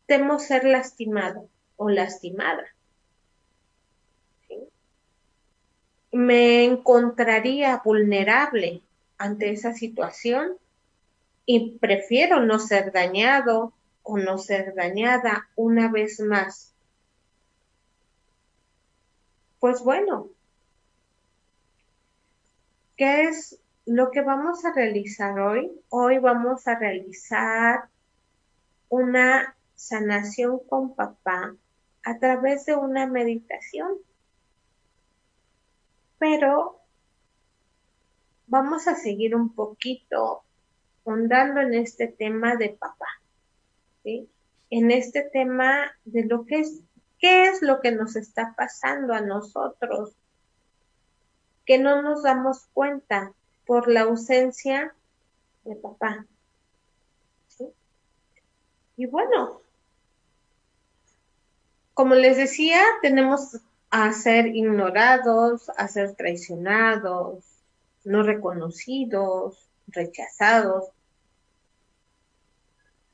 temo 0.06 0.38
ser 0.40 0.64
lastimado 0.64 1.48
o 1.76 1.88
lastimada. 1.88 2.64
Me 6.12 6.64
encontraría 6.64 7.80
vulnerable 7.84 8.82
ante 9.16 9.50
esa 9.50 9.72
situación 9.72 10.54
y 11.46 11.78
prefiero 11.78 12.40
no 12.40 12.58
ser 12.58 12.90
dañado 12.90 13.72
o 14.10 14.18
no 14.18 14.38
ser 14.38 14.74
dañada 14.74 15.48
una 15.54 15.88
vez 15.88 16.18
más. 16.18 16.74
Pues 19.60 19.82
bueno, 19.84 20.28
¿qué 22.96 23.24
es 23.28 23.60
lo 23.86 24.10
que 24.10 24.22
vamos 24.22 24.64
a 24.64 24.72
realizar 24.72 25.38
hoy? 25.38 25.70
Hoy 25.90 26.18
vamos 26.18 26.66
a 26.66 26.76
realizar 26.76 27.88
una 28.88 29.54
sanación 29.76 30.58
con 30.68 30.96
papá 30.96 31.54
a 32.02 32.18
través 32.18 32.66
de 32.66 32.74
una 32.74 33.06
meditación. 33.06 33.92
Pero 36.18 36.80
vamos 38.48 38.88
a 38.88 38.96
seguir 38.96 39.36
un 39.36 39.54
poquito 39.54 40.42
hondando 41.04 41.60
en 41.60 41.74
este 41.74 42.08
tema 42.08 42.56
de 42.56 42.70
papá, 42.70 43.19
en 44.04 44.90
este 44.90 45.22
tema 45.22 45.92
de 46.04 46.24
lo 46.24 46.46
que 46.46 46.60
es, 46.60 46.80
qué 47.18 47.48
es 47.48 47.62
lo 47.62 47.80
que 47.80 47.92
nos 47.92 48.16
está 48.16 48.54
pasando 48.56 49.12
a 49.12 49.20
nosotros, 49.20 50.12
que 51.66 51.78
no 51.78 52.02
nos 52.02 52.22
damos 52.22 52.66
cuenta 52.72 53.32
por 53.66 53.88
la 53.88 54.02
ausencia 54.02 54.94
de 55.64 55.76
papá. 55.76 56.26
Y 58.96 59.06
bueno, 59.06 59.62
como 61.94 62.14
les 62.14 62.36
decía, 62.36 62.82
tenemos 63.02 63.60
a 63.90 64.12
ser 64.12 64.46
ignorados, 64.46 65.70
a 65.76 65.88
ser 65.88 66.14
traicionados, 66.14 67.44
no 68.04 68.22
reconocidos, 68.22 69.68
rechazados. 69.86 70.88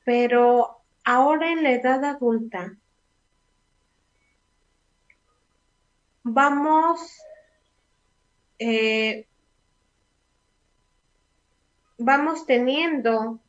Pero 0.05 0.76
ahora 1.07 1.53
en 1.53 1.63
la 1.63 1.71
edad 1.71 2.03
adulta, 2.03 2.75
vamos 6.21 6.99
eh, 8.59 9.25
vamos 11.97 12.45
teniendo 12.45 13.39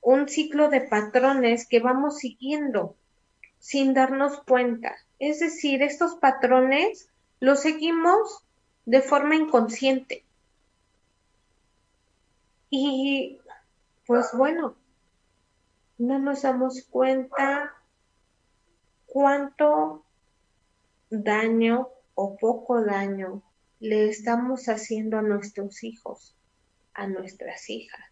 un 0.00 0.28
ciclo 0.28 0.68
de 0.68 0.82
patrones 0.82 1.66
que 1.66 1.80
vamos 1.80 2.18
siguiendo 2.18 2.94
sin 3.58 3.92
darnos 3.92 4.40
cuenta. 4.42 4.94
Es 5.18 5.40
decir, 5.40 5.82
estos 5.82 6.14
patrones 6.14 7.08
los 7.40 7.58
seguimos 7.58 8.44
de 8.84 9.02
forma 9.02 9.34
inconsciente. 9.34 10.24
Y 12.70 13.40
pues 14.06 14.30
bueno, 14.32 14.76
no 15.98 16.18
nos 16.18 16.42
damos 16.42 16.82
cuenta 16.82 17.74
cuánto 19.06 20.04
daño 21.10 21.88
o 22.14 22.36
poco 22.36 22.82
daño 22.82 23.42
le 23.80 24.08
estamos 24.08 24.68
haciendo 24.68 25.18
a 25.18 25.22
nuestros 25.22 25.84
hijos, 25.84 26.36
a 26.94 27.06
nuestras 27.06 27.68
hijas. 27.70 28.04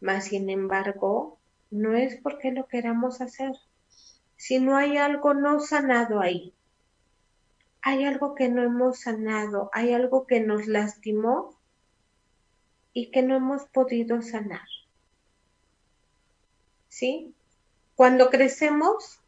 Mas, 0.00 0.24
sin 0.24 0.50
embargo, 0.50 1.38
no 1.70 1.94
es 1.94 2.16
porque 2.16 2.52
lo 2.52 2.66
queramos 2.66 3.20
hacer 3.20 3.52
si 4.36 4.58
no 4.58 4.76
hay 4.76 4.96
algo 4.96 5.34
no 5.34 5.60
sanado 5.60 6.20
ahí. 6.20 6.52
Hay 7.80 8.04
algo 8.04 8.34
que 8.34 8.48
no 8.48 8.62
hemos 8.62 9.00
sanado, 9.00 9.70
hay 9.72 9.92
algo 9.92 10.26
que 10.26 10.40
nos 10.40 10.66
lastimó 10.66 11.56
y 12.92 13.10
que 13.10 13.22
no 13.22 13.36
hemos 13.36 13.64
podido 13.66 14.20
sanar. 14.20 14.66
¿Sí? 16.92 17.34
Cuando 17.94 18.28
crecemos, 18.28 19.18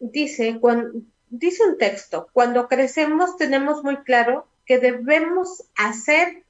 dice, 0.00 0.58
cuando, 0.60 1.02
dice 1.30 1.64
un 1.64 1.78
texto, 1.78 2.28
cuando 2.32 2.66
crecemos 2.66 3.36
tenemos 3.36 3.84
muy 3.84 3.98
claro 3.98 4.48
que 4.64 4.80
debemos 4.80 5.62
hacer 5.76 6.42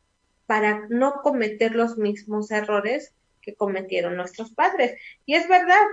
para 0.46 0.86
no 0.88 1.20
cometer 1.20 1.76
los 1.76 1.98
mismos 1.98 2.50
errores 2.50 3.12
que 3.42 3.54
cometieron 3.54 4.16
nuestros 4.16 4.50
padres. 4.52 4.98
Y 5.26 5.34
es 5.34 5.46
verdad, 5.46 5.84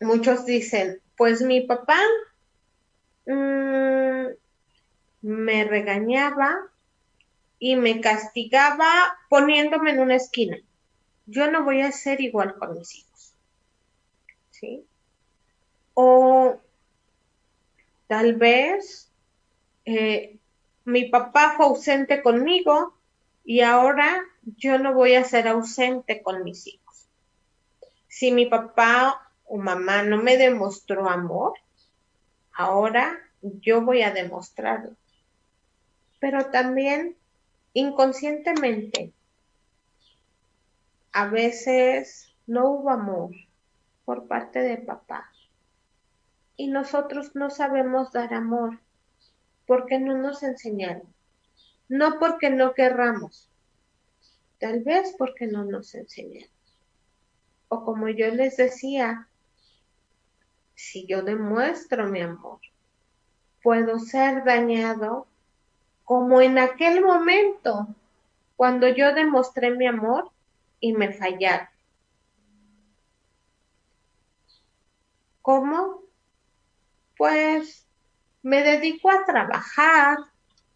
muchos 0.00 0.46
dicen, 0.46 1.02
pues 1.14 1.42
mi 1.42 1.60
papá 1.60 1.98
mm, 3.26 4.28
me 5.20 5.64
regañaba 5.64 6.58
y 7.58 7.76
me 7.76 8.00
castigaba 8.00 9.18
poniéndome 9.28 9.90
en 9.90 10.00
una 10.00 10.16
esquina. 10.16 10.56
Yo 11.30 11.48
no 11.48 11.62
voy 11.62 11.80
a 11.80 11.92
ser 11.92 12.20
igual 12.20 12.56
con 12.58 12.76
mis 12.76 12.96
hijos. 12.96 13.34
¿Sí? 14.50 14.84
O 15.94 16.60
tal 18.08 18.34
vez 18.34 19.08
eh, 19.84 20.38
mi 20.84 21.04
papá 21.08 21.54
fue 21.56 21.66
ausente 21.66 22.20
conmigo 22.20 22.94
y 23.44 23.60
ahora 23.60 24.24
yo 24.56 24.80
no 24.80 24.92
voy 24.92 25.14
a 25.14 25.22
ser 25.22 25.46
ausente 25.46 26.20
con 26.20 26.42
mis 26.42 26.66
hijos. 26.66 27.06
Si 28.08 28.32
mi 28.32 28.46
papá 28.46 29.30
o 29.44 29.56
mamá 29.56 30.02
no 30.02 30.16
me 30.16 30.36
demostró 30.36 31.08
amor, 31.08 31.54
ahora 32.52 33.20
yo 33.40 33.82
voy 33.82 34.02
a 34.02 34.10
demostrarlo. 34.10 34.96
Pero 36.18 36.46
también 36.46 37.16
inconscientemente, 37.72 39.12
a 41.12 41.26
veces 41.26 42.34
no 42.46 42.70
hubo 42.70 42.90
amor 42.90 43.30
por 44.04 44.26
parte 44.26 44.60
de 44.60 44.78
papá 44.78 45.30
y 46.56 46.68
nosotros 46.68 47.34
no 47.34 47.50
sabemos 47.50 48.12
dar 48.12 48.34
amor 48.34 48.80
porque 49.66 49.98
no 49.98 50.16
nos 50.18 50.42
enseñaron, 50.42 51.14
no 51.88 52.18
porque 52.18 52.50
no 52.50 52.74
querramos, 52.74 53.48
tal 54.58 54.82
vez 54.82 55.14
porque 55.16 55.46
no 55.46 55.64
nos 55.64 55.94
enseñaron. 55.94 56.50
O 57.68 57.84
como 57.84 58.08
yo 58.08 58.28
les 58.28 58.56
decía, 58.56 59.28
si 60.74 61.06
yo 61.06 61.22
demuestro 61.22 62.08
mi 62.08 62.20
amor, 62.20 62.58
puedo 63.62 63.98
ser 64.00 64.44
dañado 64.44 65.26
como 66.04 66.40
en 66.40 66.58
aquel 66.58 67.04
momento 67.04 67.86
cuando 68.56 68.88
yo 68.88 69.14
demostré 69.14 69.70
mi 69.70 69.86
amor 69.86 70.30
y 70.80 70.92
me 70.92 71.12
fallaron. 71.12 71.68
¿Cómo? 75.42 76.02
Pues 77.16 77.86
me 78.42 78.62
dedico 78.62 79.10
a 79.10 79.24
trabajar, 79.24 80.18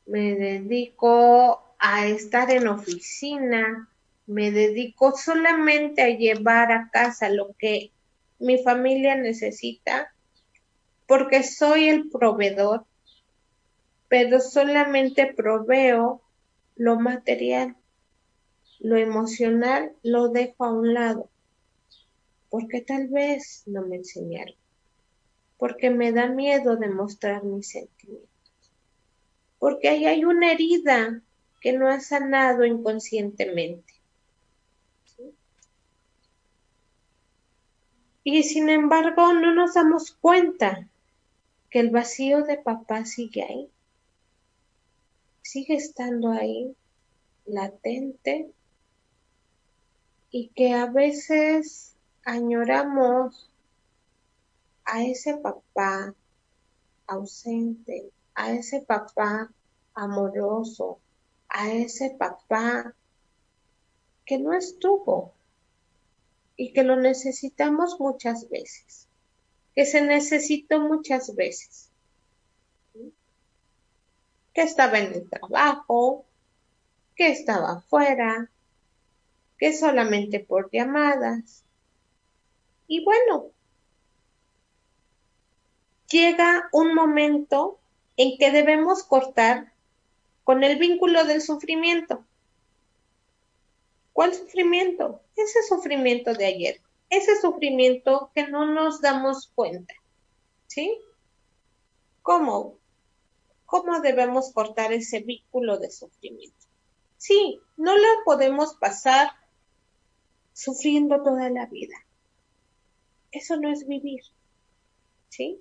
me 0.06 0.34
dedico 0.34 1.76
a 1.78 2.06
estar 2.06 2.50
en 2.50 2.68
oficina, 2.68 3.88
me 4.26 4.50
dedico 4.50 5.16
solamente 5.16 6.02
a 6.02 6.08
llevar 6.08 6.72
a 6.72 6.90
casa 6.90 7.28
lo 7.28 7.54
que 7.58 7.92
mi 8.38 8.62
familia 8.62 9.16
necesita, 9.16 10.14
porque 11.06 11.42
soy 11.42 11.88
el 11.88 12.10
proveedor, 12.10 12.86
pero 14.08 14.40
solamente 14.40 15.32
proveo 15.32 16.22
lo 16.76 16.98
material. 16.98 17.76
Lo 18.84 18.98
emocional 18.98 19.96
lo 20.02 20.28
dejo 20.28 20.62
a 20.66 20.70
un 20.70 20.92
lado, 20.92 21.30
porque 22.50 22.82
tal 22.82 23.08
vez 23.08 23.62
no 23.64 23.80
me 23.80 23.96
enseñaron, 23.96 24.56
porque 25.56 25.88
me 25.88 26.12
da 26.12 26.26
miedo 26.26 26.76
demostrar 26.76 27.44
mis 27.44 27.70
sentimientos, 27.70 28.28
porque 29.58 29.88
ahí 29.88 30.04
hay 30.04 30.26
una 30.26 30.52
herida 30.52 31.22
que 31.62 31.72
no 31.72 31.88
ha 31.88 31.98
sanado 32.00 32.66
inconscientemente. 32.66 33.94
Y 38.22 38.42
sin 38.42 38.68
embargo 38.68 39.32
no 39.32 39.54
nos 39.54 39.72
damos 39.72 40.10
cuenta 40.10 40.86
que 41.70 41.80
el 41.80 41.88
vacío 41.88 42.42
de 42.42 42.58
papá 42.58 43.06
sigue 43.06 43.44
ahí, 43.44 43.70
sigue 45.40 45.76
estando 45.76 46.32
ahí, 46.32 46.76
latente, 47.46 48.52
y 50.36 50.48
que 50.48 50.72
a 50.72 50.86
veces 50.86 51.94
añoramos 52.24 53.48
a 54.84 55.04
ese 55.04 55.36
papá 55.36 56.12
ausente, 57.06 58.10
a 58.34 58.50
ese 58.50 58.80
papá 58.80 59.48
amoroso, 59.94 60.98
a 61.48 61.70
ese 61.70 62.16
papá 62.18 62.96
que 64.26 64.40
no 64.40 64.52
estuvo 64.54 65.34
y 66.56 66.72
que 66.72 66.82
lo 66.82 66.96
necesitamos 66.96 68.00
muchas 68.00 68.48
veces, 68.50 69.06
que 69.72 69.86
se 69.86 70.02
necesitó 70.02 70.80
muchas 70.80 71.32
veces, 71.36 71.92
que 74.52 74.62
estaba 74.62 74.98
en 74.98 75.12
el 75.12 75.30
trabajo, 75.30 76.24
que 77.14 77.28
estaba 77.28 77.74
afuera, 77.74 78.50
que 79.58 79.72
solamente 79.72 80.40
por 80.40 80.70
llamadas. 80.70 81.64
Y 82.86 83.04
bueno, 83.04 83.46
llega 86.10 86.68
un 86.72 86.94
momento 86.94 87.78
en 88.16 88.38
que 88.38 88.50
debemos 88.50 89.02
cortar 89.04 89.72
con 90.44 90.62
el 90.62 90.78
vínculo 90.78 91.24
del 91.24 91.40
sufrimiento. 91.40 92.24
¿Cuál 94.12 94.34
sufrimiento? 94.34 95.20
Ese 95.34 95.62
sufrimiento 95.64 96.34
de 96.34 96.46
ayer, 96.46 96.80
ese 97.10 97.40
sufrimiento 97.40 98.30
que 98.34 98.46
no 98.46 98.66
nos 98.66 99.00
damos 99.00 99.50
cuenta. 99.54 99.94
¿Sí? 100.68 100.96
¿Cómo? 102.22 102.78
¿Cómo 103.66 104.00
debemos 104.00 104.52
cortar 104.52 104.92
ese 104.92 105.20
vínculo 105.20 105.78
de 105.78 105.90
sufrimiento? 105.90 106.56
Sí, 107.16 107.60
no 107.76 107.96
lo 107.96 108.08
podemos 108.24 108.74
pasar 108.74 109.30
sufriendo 110.54 111.22
toda 111.22 111.50
la 111.50 111.66
vida. 111.66 111.96
Eso 113.32 113.56
no 113.58 113.70
es 113.70 113.86
vivir. 113.86 114.22
¿Sí? 115.28 115.60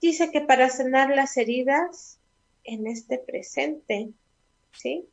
Dice 0.00 0.30
que 0.30 0.40
para 0.40 0.70
sanar 0.70 1.10
las 1.10 1.36
heridas 1.36 2.18
en 2.64 2.86
este 2.86 3.18
presente, 3.18 4.12
¿sí? 4.72 5.06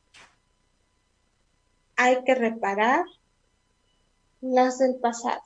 Hay 1.95 2.23
que 2.23 2.35
reparar 2.35 3.05
las 4.41 4.77
del 4.77 4.95
pasado. 4.95 5.41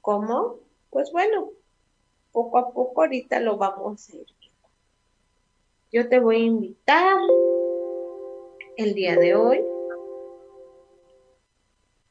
¿Cómo? 0.00 0.58
Pues 0.90 1.12
bueno, 1.12 1.50
poco 2.32 2.58
a 2.58 2.72
poco 2.72 3.02
ahorita 3.02 3.40
lo 3.40 3.56
vamos 3.56 4.08
a 4.08 4.16
ir 4.16 4.26
viendo. 4.40 4.68
Yo 5.92 6.08
te 6.08 6.18
voy 6.20 6.36
a 6.36 6.46
invitar 6.46 7.18
el 8.76 8.94
día 8.94 9.16
de 9.16 9.34
hoy 9.34 9.66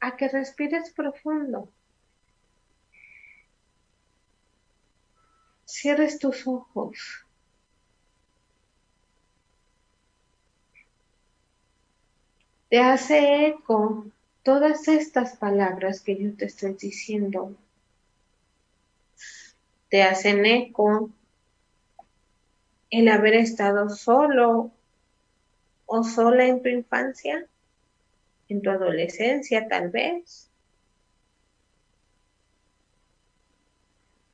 a 0.00 0.16
que 0.16 0.28
respires 0.28 0.92
profundo. 0.92 1.68
Cierres 5.64 6.18
tus 6.18 6.46
ojos. 6.46 7.24
Te 12.68 12.78
hace 12.78 13.46
eco 13.46 14.06
todas 14.42 14.88
estas 14.88 15.36
palabras 15.36 16.00
que 16.00 16.16
yo 16.16 16.34
te 16.36 16.46
estoy 16.46 16.74
diciendo. 16.74 17.54
Te 19.88 20.02
hacen 20.02 20.44
eco 20.46 21.10
el 22.90 23.08
haber 23.08 23.34
estado 23.34 23.88
solo 23.90 24.70
o 25.94 26.02
sola 26.04 26.46
en 26.46 26.62
tu 26.62 26.70
infancia, 26.70 27.44
en 28.48 28.62
tu 28.62 28.70
adolescencia 28.70 29.68
tal 29.68 29.90
vez. 29.90 30.48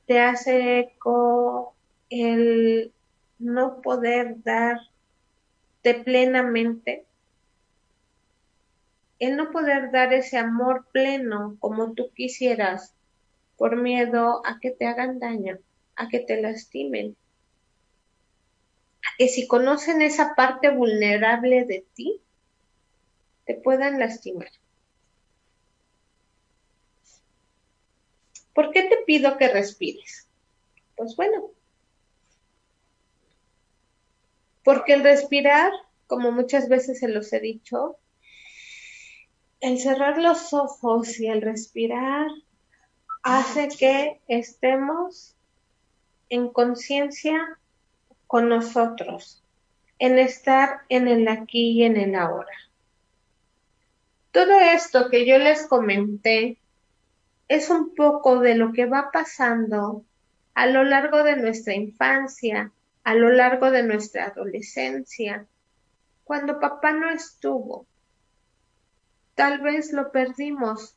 Te 0.05 0.21
hace 0.21 0.79
eco 0.79 1.75
el 2.09 2.93
no 3.39 3.81
poder 3.81 4.41
darte 4.41 4.85
plenamente, 6.05 7.03
el 9.19 9.35
no 9.35 9.51
poder 9.51 9.91
dar 9.91 10.13
ese 10.13 10.37
amor 10.37 10.85
pleno 10.93 11.57
como 11.59 11.91
tú 11.91 12.09
quisieras 12.15 12.93
por 13.57 13.75
miedo 13.75 14.41
a 14.45 14.59
que 14.61 14.71
te 14.71 14.85
hagan 14.85 15.19
daño, 15.19 15.57
a 15.97 16.07
que 16.07 16.19
te 16.19 16.41
lastimen, 16.41 17.17
que 19.19 19.27
si 19.27 19.47
conocen 19.47 20.01
esa 20.01 20.33
parte 20.33 20.69
vulnerable 20.69 21.65
de 21.65 21.85
ti, 21.93 22.21
te 23.45 23.53
puedan 23.53 23.99
lastimar. 23.99 24.47
¿Por 28.53 28.71
qué 28.71 28.83
te 28.83 28.95
pido 29.05 29.37
que 29.37 29.49
respires? 29.49 30.29
Pues 30.95 31.17
bueno, 31.17 31.51
porque 34.63 34.93
el 34.93 35.03
respirar, 35.03 35.73
como 36.07 36.31
muchas 36.31 36.69
veces 36.69 36.99
se 36.99 37.09
los 37.09 37.33
he 37.33 37.41
dicho, 37.41 37.97
el 39.59 39.81
cerrar 39.81 40.17
los 40.17 40.53
ojos 40.53 41.19
y 41.19 41.27
el 41.27 41.41
respirar 41.41 42.27
hace 43.23 43.67
que 43.67 44.21
estemos 44.29 45.35
en 46.29 46.47
conciencia 46.47 47.59
con 48.29 48.47
nosotros, 48.47 49.41
en 49.97 50.19
estar 50.19 50.81
en 50.87 51.07
el 51.07 51.27
aquí 51.27 51.71
y 51.71 51.83
en 51.83 51.97
el 51.97 52.13
ahora. 52.13 52.53
Todo 54.29 54.59
esto 54.59 55.09
que 55.09 55.25
yo 55.25 55.39
les 55.39 55.65
comenté 55.65 56.59
es 57.47 57.71
un 57.71 57.95
poco 57.95 58.39
de 58.39 58.53
lo 58.53 58.71
que 58.71 58.85
va 58.85 59.09
pasando 59.11 60.05
a 60.53 60.67
lo 60.67 60.83
largo 60.83 61.23
de 61.23 61.37
nuestra 61.37 61.73
infancia, 61.73 62.71
a 63.03 63.15
lo 63.15 63.31
largo 63.31 63.71
de 63.71 63.81
nuestra 63.81 64.25
adolescencia, 64.25 65.47
cuando 66.23 66.59
papá 66.59 66.91
no 66.91 67.09
estuvo. 67.09 67.87
Tal 69.33 69.59
vez 69.61 69.91
lo 69.91 70.11
perdimos 70.11 70.95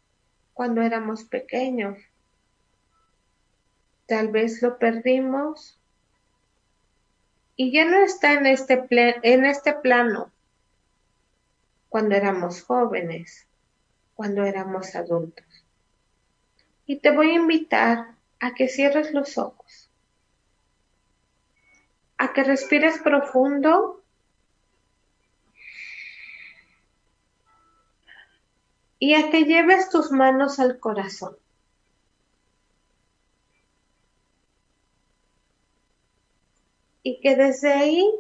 cuando 0.53 0.83
éramos 0.83 1.25
pequeños. 1.25 1.97
Tal 4.05 4.29
vez 4.29 4.61
lo 4.61 4.79
perdimos 4.79 5.79
y 7.57 7.73
ya 7.73 7.85
no 7.85 7.99
está 7.99 8.33
en 8.35 8.47
este, 8.47 8.87
en 8.91 9.45
este 9.45 9.75
plano 9.75 10.33
cuando 11.89 12.15
éramos 12.15 12.63
jóvenes, 12.63 13.47
cuando 14.15 14.45
éramos 14.45 14.95
adultos. 14.95 15.45
Y 16.87 17.01
te 17.01 17.11
voy 17.11 17.31
a 17.31 17.35
invitar 17.35 18.15
a 18.41 18.55
que 18.55 18.69
cierres 18.69 19.13
los 19.13 19.37
ojos, 19.39 19.91
a 22.17 22.33
que 22.33 22.45
respires 22.45 22.99
profundo 23.01 24.03
y 28.99 29.15
a 29.15 29.31
que 29.31 29.45
lleves 29.45 29.91
tus 29.91 30.11
manos 30.11 30.59
al 30.59 30.79
corazón. 30.79 31.37
Y 37.03 37.21
que 37.21 37.37
desde 37.37 37.73
ahí 37.73 38.11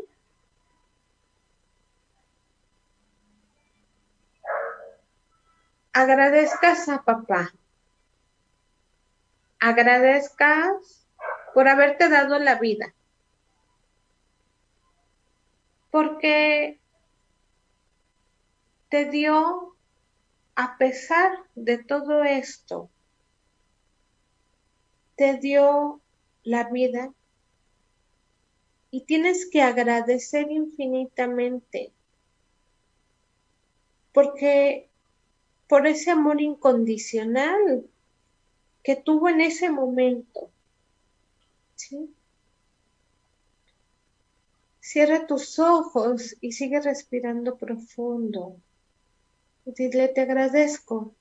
agradezcas 5.92 6.88
a 6.88 7.02
papá, 7.02 7.52
agradezcas 9.60 11.06
por 11.54 11.68
haberte 11.68 12.08
dado 12.08 12.38
la 12.38 12.56
vida, 12.56 12.94
porque 15.90 16.80
te 18.88 19.04
dio, 19.04 19.76
a 20.56 20.76
pesar 20.76 21.32
de 21.54 21.78
todo 21.78 22.24
esto, 22.24 22.90
te 25.16 25.36
dio 25.36 26.00
la 26.42 26.64
vida 26.64 27.12
y 28.92 29.00
tienes 29.00 29.48
que 29.50 29.62
agradecer 29.62 30.52
infinitamente 30.52 31.90
porque 34.12 34.88
por 35.66 35.86
ese 35.86 36.10
amor 36.10 36.40
incondicional 36.40 37.86
que 38.82 38.96
tuvo 38.96 39.28
en 39.28 39.40
ese 39.40 39.70
momento. 39.70 40.50
Cierra 44.80 45.26
tus 45.26 45.58
ojos 45.58 46.36
y 46.40 46.52
sigue 46.52 46.80
respirando 46.80 47.56
profundo. 47.56 48.56
Dile, 49.64 50.08
te 50.08 50.20
agradezco. 50.20 51.14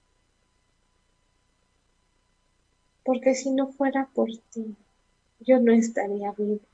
Porque 3.03 3.33
si 3.33 3.51
no 3.51 3.71
fuera 3.71 4.09
por 4.13 4.29
ti, 4.51 4.75
yo 5.39 5.59
no 5.59 5.71
estaría 5.71 6.31
vivo. 6.33 6.70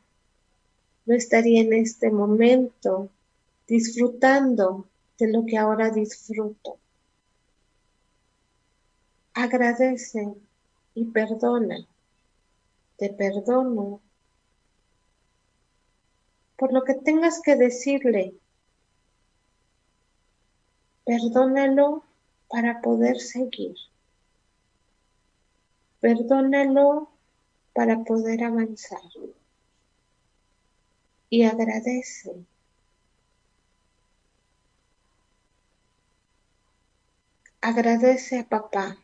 No 1.07 1.15
estaría 1.15 1.61
en 1.61 1.71
este 1.71 2.11
momento 2.11 3.09
disfrutando 3.65 4.85
de 5.17 5.31
lo 5.31 5.45
que 5.45 5.57
ahora 5.57 5.89
disfruto. 5.89 6.77
Agradece 9.33 10.33
y 10.95 11.05
perdona. 11.05 11.87
Te 12.97 13.09
perdono 13.09 14.01
por 16.57 16.73
lo 16.73 16.83
que 16.83 16.95
tengas 16.95 17.41
que 17.41 17.55
decirle. 17.55 18.33
Perdónalo 21.05 22.03
para 22.49 22.81
poder 22.81 23.21
seguir. 23.21 23.77
Perdónalo 26.01 27.09
para 27.73 28.03
poder 28.03 28.43
avanzar. 28.43 28.99
Y 31.29 31.43
agradece. 31.43 32.45
Agradece 37.61 38.39
a 38.39 38.47
papá. 38.47 38.97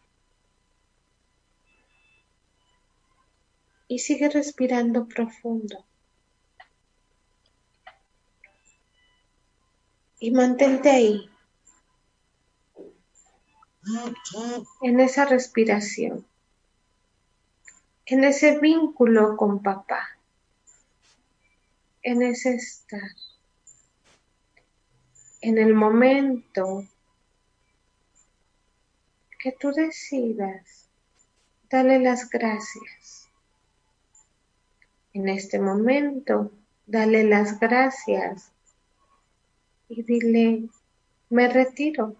Y 3.87 3.99
sigue 3.99 4.29
respirando 4.29 5.07
profundo. 5.07 5.85
y 10.23 10.31
mantente 10.31 10.89
ahí, 10.89 11.29
en 14.81 15.01
esa 15.01 15.25
respiración, 15.25 16.25
en 18.05 18.23
ese 18.23 18.57
vínculo 18.57 19.35
con 19.35 19.61
papá, 19.61 20.12
en 22.03 22.21
ese 22.21 22.55
estar, 22.55 23.11
en 25.41 25.57
el 25.57 25.73
momento 25.73 26.85
que 29.39 29.53
tú 29.53 29.71
decidas, 29.71 30.89
dale 31.69 31.99
las 31.99 32.29
gracias. 32.29 33.29
En 35.13 35.29
este 35.29 35.59
momento, 35.59 36.51
dale 36.85 37.23
las 37.23 37.59
gracias 37.59 38.51
y 39.87 40.03
dile, 40.03 40.69
me 41.29 41.47
retiro. 41.47 42.15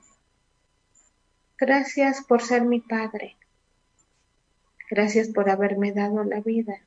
Gracias 1.57 2.23
por 2.23 2.41
ser 2.41 2.63
mi 2.63 2.79
padre. 2.79 3.35
Gracias 4.89 5.29
por 5.29 5.49
haberme 5.49 5.91
dado 5.91 6.23
la 6.23 6.39
vida. 6.39 6.81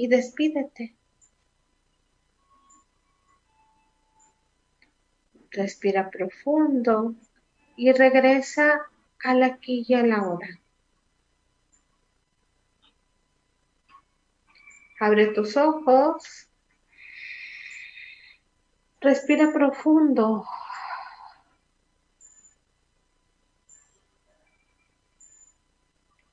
Y 0.00 0.06
despídete. 0.06 0.94
Respira 5.50 6.08
profundo 6.08 7.16
y 7.76 7.90
regresa 7.90 8.92
al 9.24 9.42
aquí 9.42 9.84
y 9.88 9.94
a 9.94 10.06
la 10.06 10.22
hora. 10.22 10.60
Abre 15.00 15.32
tus 15.32 15.56
ojos. 15.56 16.48
Respira 19.00 19.52
profundo. 19.52 20.46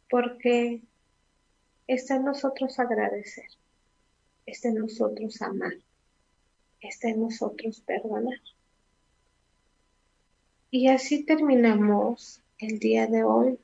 Porque 0.07 0.83
está 1.87 2.15
en 2.15 2.25
nosotros 2.25 2.79
agradecer, 2.79 3.47
está 4.45 4.69
en 4.69 4.75
nosotros 4.75 5.41
amar, 5.41 5.73
está 6.81 7.09
en 7.09 7.21
nosotros 7.21 7.81
perdonar. 7.81 8.39
Y 10.71 10.89
así 10.89 11.23
terminamos 11.23 12.41
el 12.57 12.79
día 12.79 13.07
de 13.07 13.23
hoy 13.23 13.59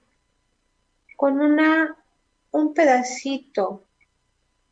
con 1.17 1.39
una 1.39 1.97
un 2.51 2.73
pedacito 2.73 3.85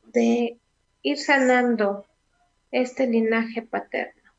de 0.04 0.60
ir 1.02 1.18
sanando 1.18 2.06
este 2.72 3.08
linaje 3.08 3.62
paterno. 3.62 4.32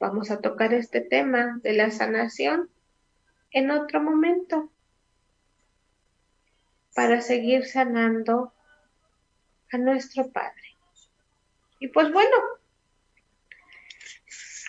Vamos 0.00 0.30
a 0.30 0.40
tocar 0.40 0.74
este 0.74 1.00
tema 1.00 1.60
de 1.62 1.72
la 1.72 1.90
sanación 1.90 2.68
en 3.50 3.70
otro 3.70 4.02
momento 4.02 4.70
para 6.98 7.20
seguir 7.20 7.64
sanando 7.64 8.52
a 9.70 9.78
nuestro 9.78 10.32
Padre. 10.32 10.74
Y 11.78 11.86
pues 11.86 12.12
bueno, 12.12 12.34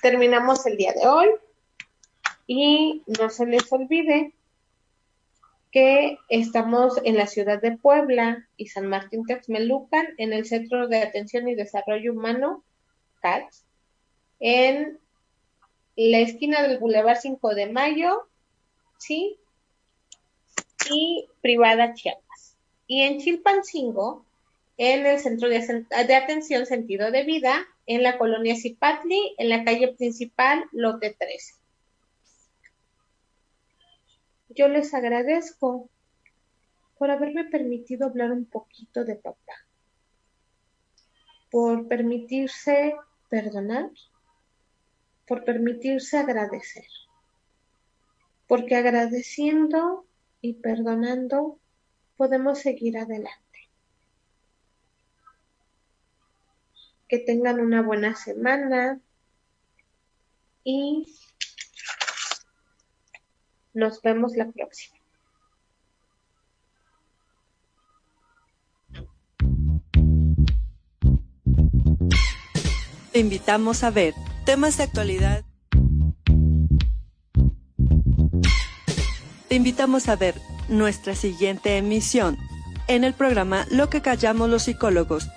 terminamos 0.04 0.64
el 0.68 0.78
día 0.78 0.94
de 0.94 1.08
hoy 1.08 1.30
y 2.46 3.02
no 3.20 3.32
se 3.32 3.48
les 3.48 3.74
olvide 3.74 4.36
que 5.72 6.20
estamos 6.30 7.02
en 7.04 7.18
la 7.18 7.26
ciudad 7.26 7.60
de 7.64 7.76
Puebla 7.76 8.48
y 8.58 8.68
San 8.68 8.86
Martín 8.86 9.26
Texmelucan, 9.26 10.10
en 10.20 10.32
el 10.32 10.46
Centro 10.46 10.88
de 10.88 11.02
Atención 11.02 11.48
y 11.48 11.56
Desarrollo 11.56 12.14
Humano, 12.14 12.64
CATS, 13.24 13.66
en 14.40 15.00
la 15.96 16.20
esquina 16.20 16.62
del 16.62 16.78
Boulevard 16.78 17.18
5 17.20 17.56
de 17.56 17.72
Mayo, 17.72 18.30
¿sí? 19.00 19.39
Y 20.92 21.28
Privada 21.42 21.94
Chiapas. 21.94 22.58
Y 22.88 23.02
en 23.04 23.20
Chilpancingo, 23.20 24.26
en 24.78 25.06
el 25.06 25.20
Centro 25.20 25.50
de, 25.50 26.16
Atención 26.16 26.66
Sentido 26.66 27.12
de 27.12 27.24
Vida, 27.24 27.68
en 27.86 28.04
la 28.04 28.18
colonia 28.18 28.56
Zipatli, 28.56 29.36
en 29.38 29.50
la 29.50 29.64
calle 29.64 29.90
principal, 29.90 30.66
lote 30.72 31.16
13 31.18 31.60
yo 34.60 34.68
les 34.68 34.94
agradezco 34.94 35.90
por 36.98 37.12
haberme 37.12 37.46
permitido 37.46 38.08
hablar 38.08 38.32
un 38.32 38.46
poquito 38.46 39.06
de 39.06 39.16
papá, 39.16 39.54
por 41.50 41.88
permitirse 41.88 42.96
perdonar, 43.30 43.90
por 45.26 45.46
permitirse 45.46 46.18
agradecer, 46.18 46.88
porque 48.48 48.76
agradeciendo 48.76 50.06
y 50.42 50.54
perdonando 50.54 51.60
podemos 52.18 52.60
seguir 52.60 52.98
adelante. 52.98 53.70
Que 57.08 57.20
tengan 57.20 57.60
una 57.60 57.82
buena 57.82 58.16
semana 58.16 59.00
y 60.64 61.08
nos 63.74 64.02
vemos 64.02 64.36
la 64.36 64.52
próxima. 64.52 65.00
Te 73.12 73.20
invitamos 73.20 73.84
a 73.84 73.90
ver 73.90 74.14
temas 74.46 74.78
de 74.78 74.84
actualidad. 74.84 75.49
Te 79.50 79.56
invitamos 79.56 80.08
a 80.10 80.16
ver 80.16 80.36
nuestra 80.68 81.16
siguiente 81.16 81.76
emisión 81.76 82.38
en 82.88 83.04
el 83.04 83.16
programa 83.16 83.66
Lo 83.72 83.90
que 83.90 84.02
callamos 84.02 84.48
los 84.48 84.64
psicólogos, 84.64 85.28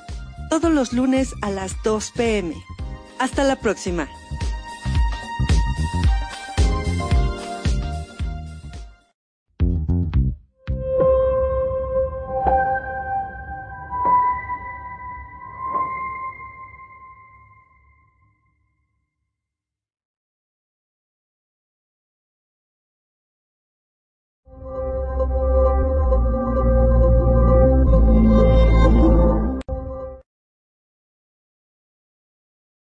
todos 0.50 0.70
los 0.70 0.92
lunes 0.92 1.32
a 1.40 1.50
las 1.50 1.82
2 1.82 2.12
pm. 2.14 2.54
Hasta 3.18 3.42
la 3.42 3.56
próxima. 3.56 4.08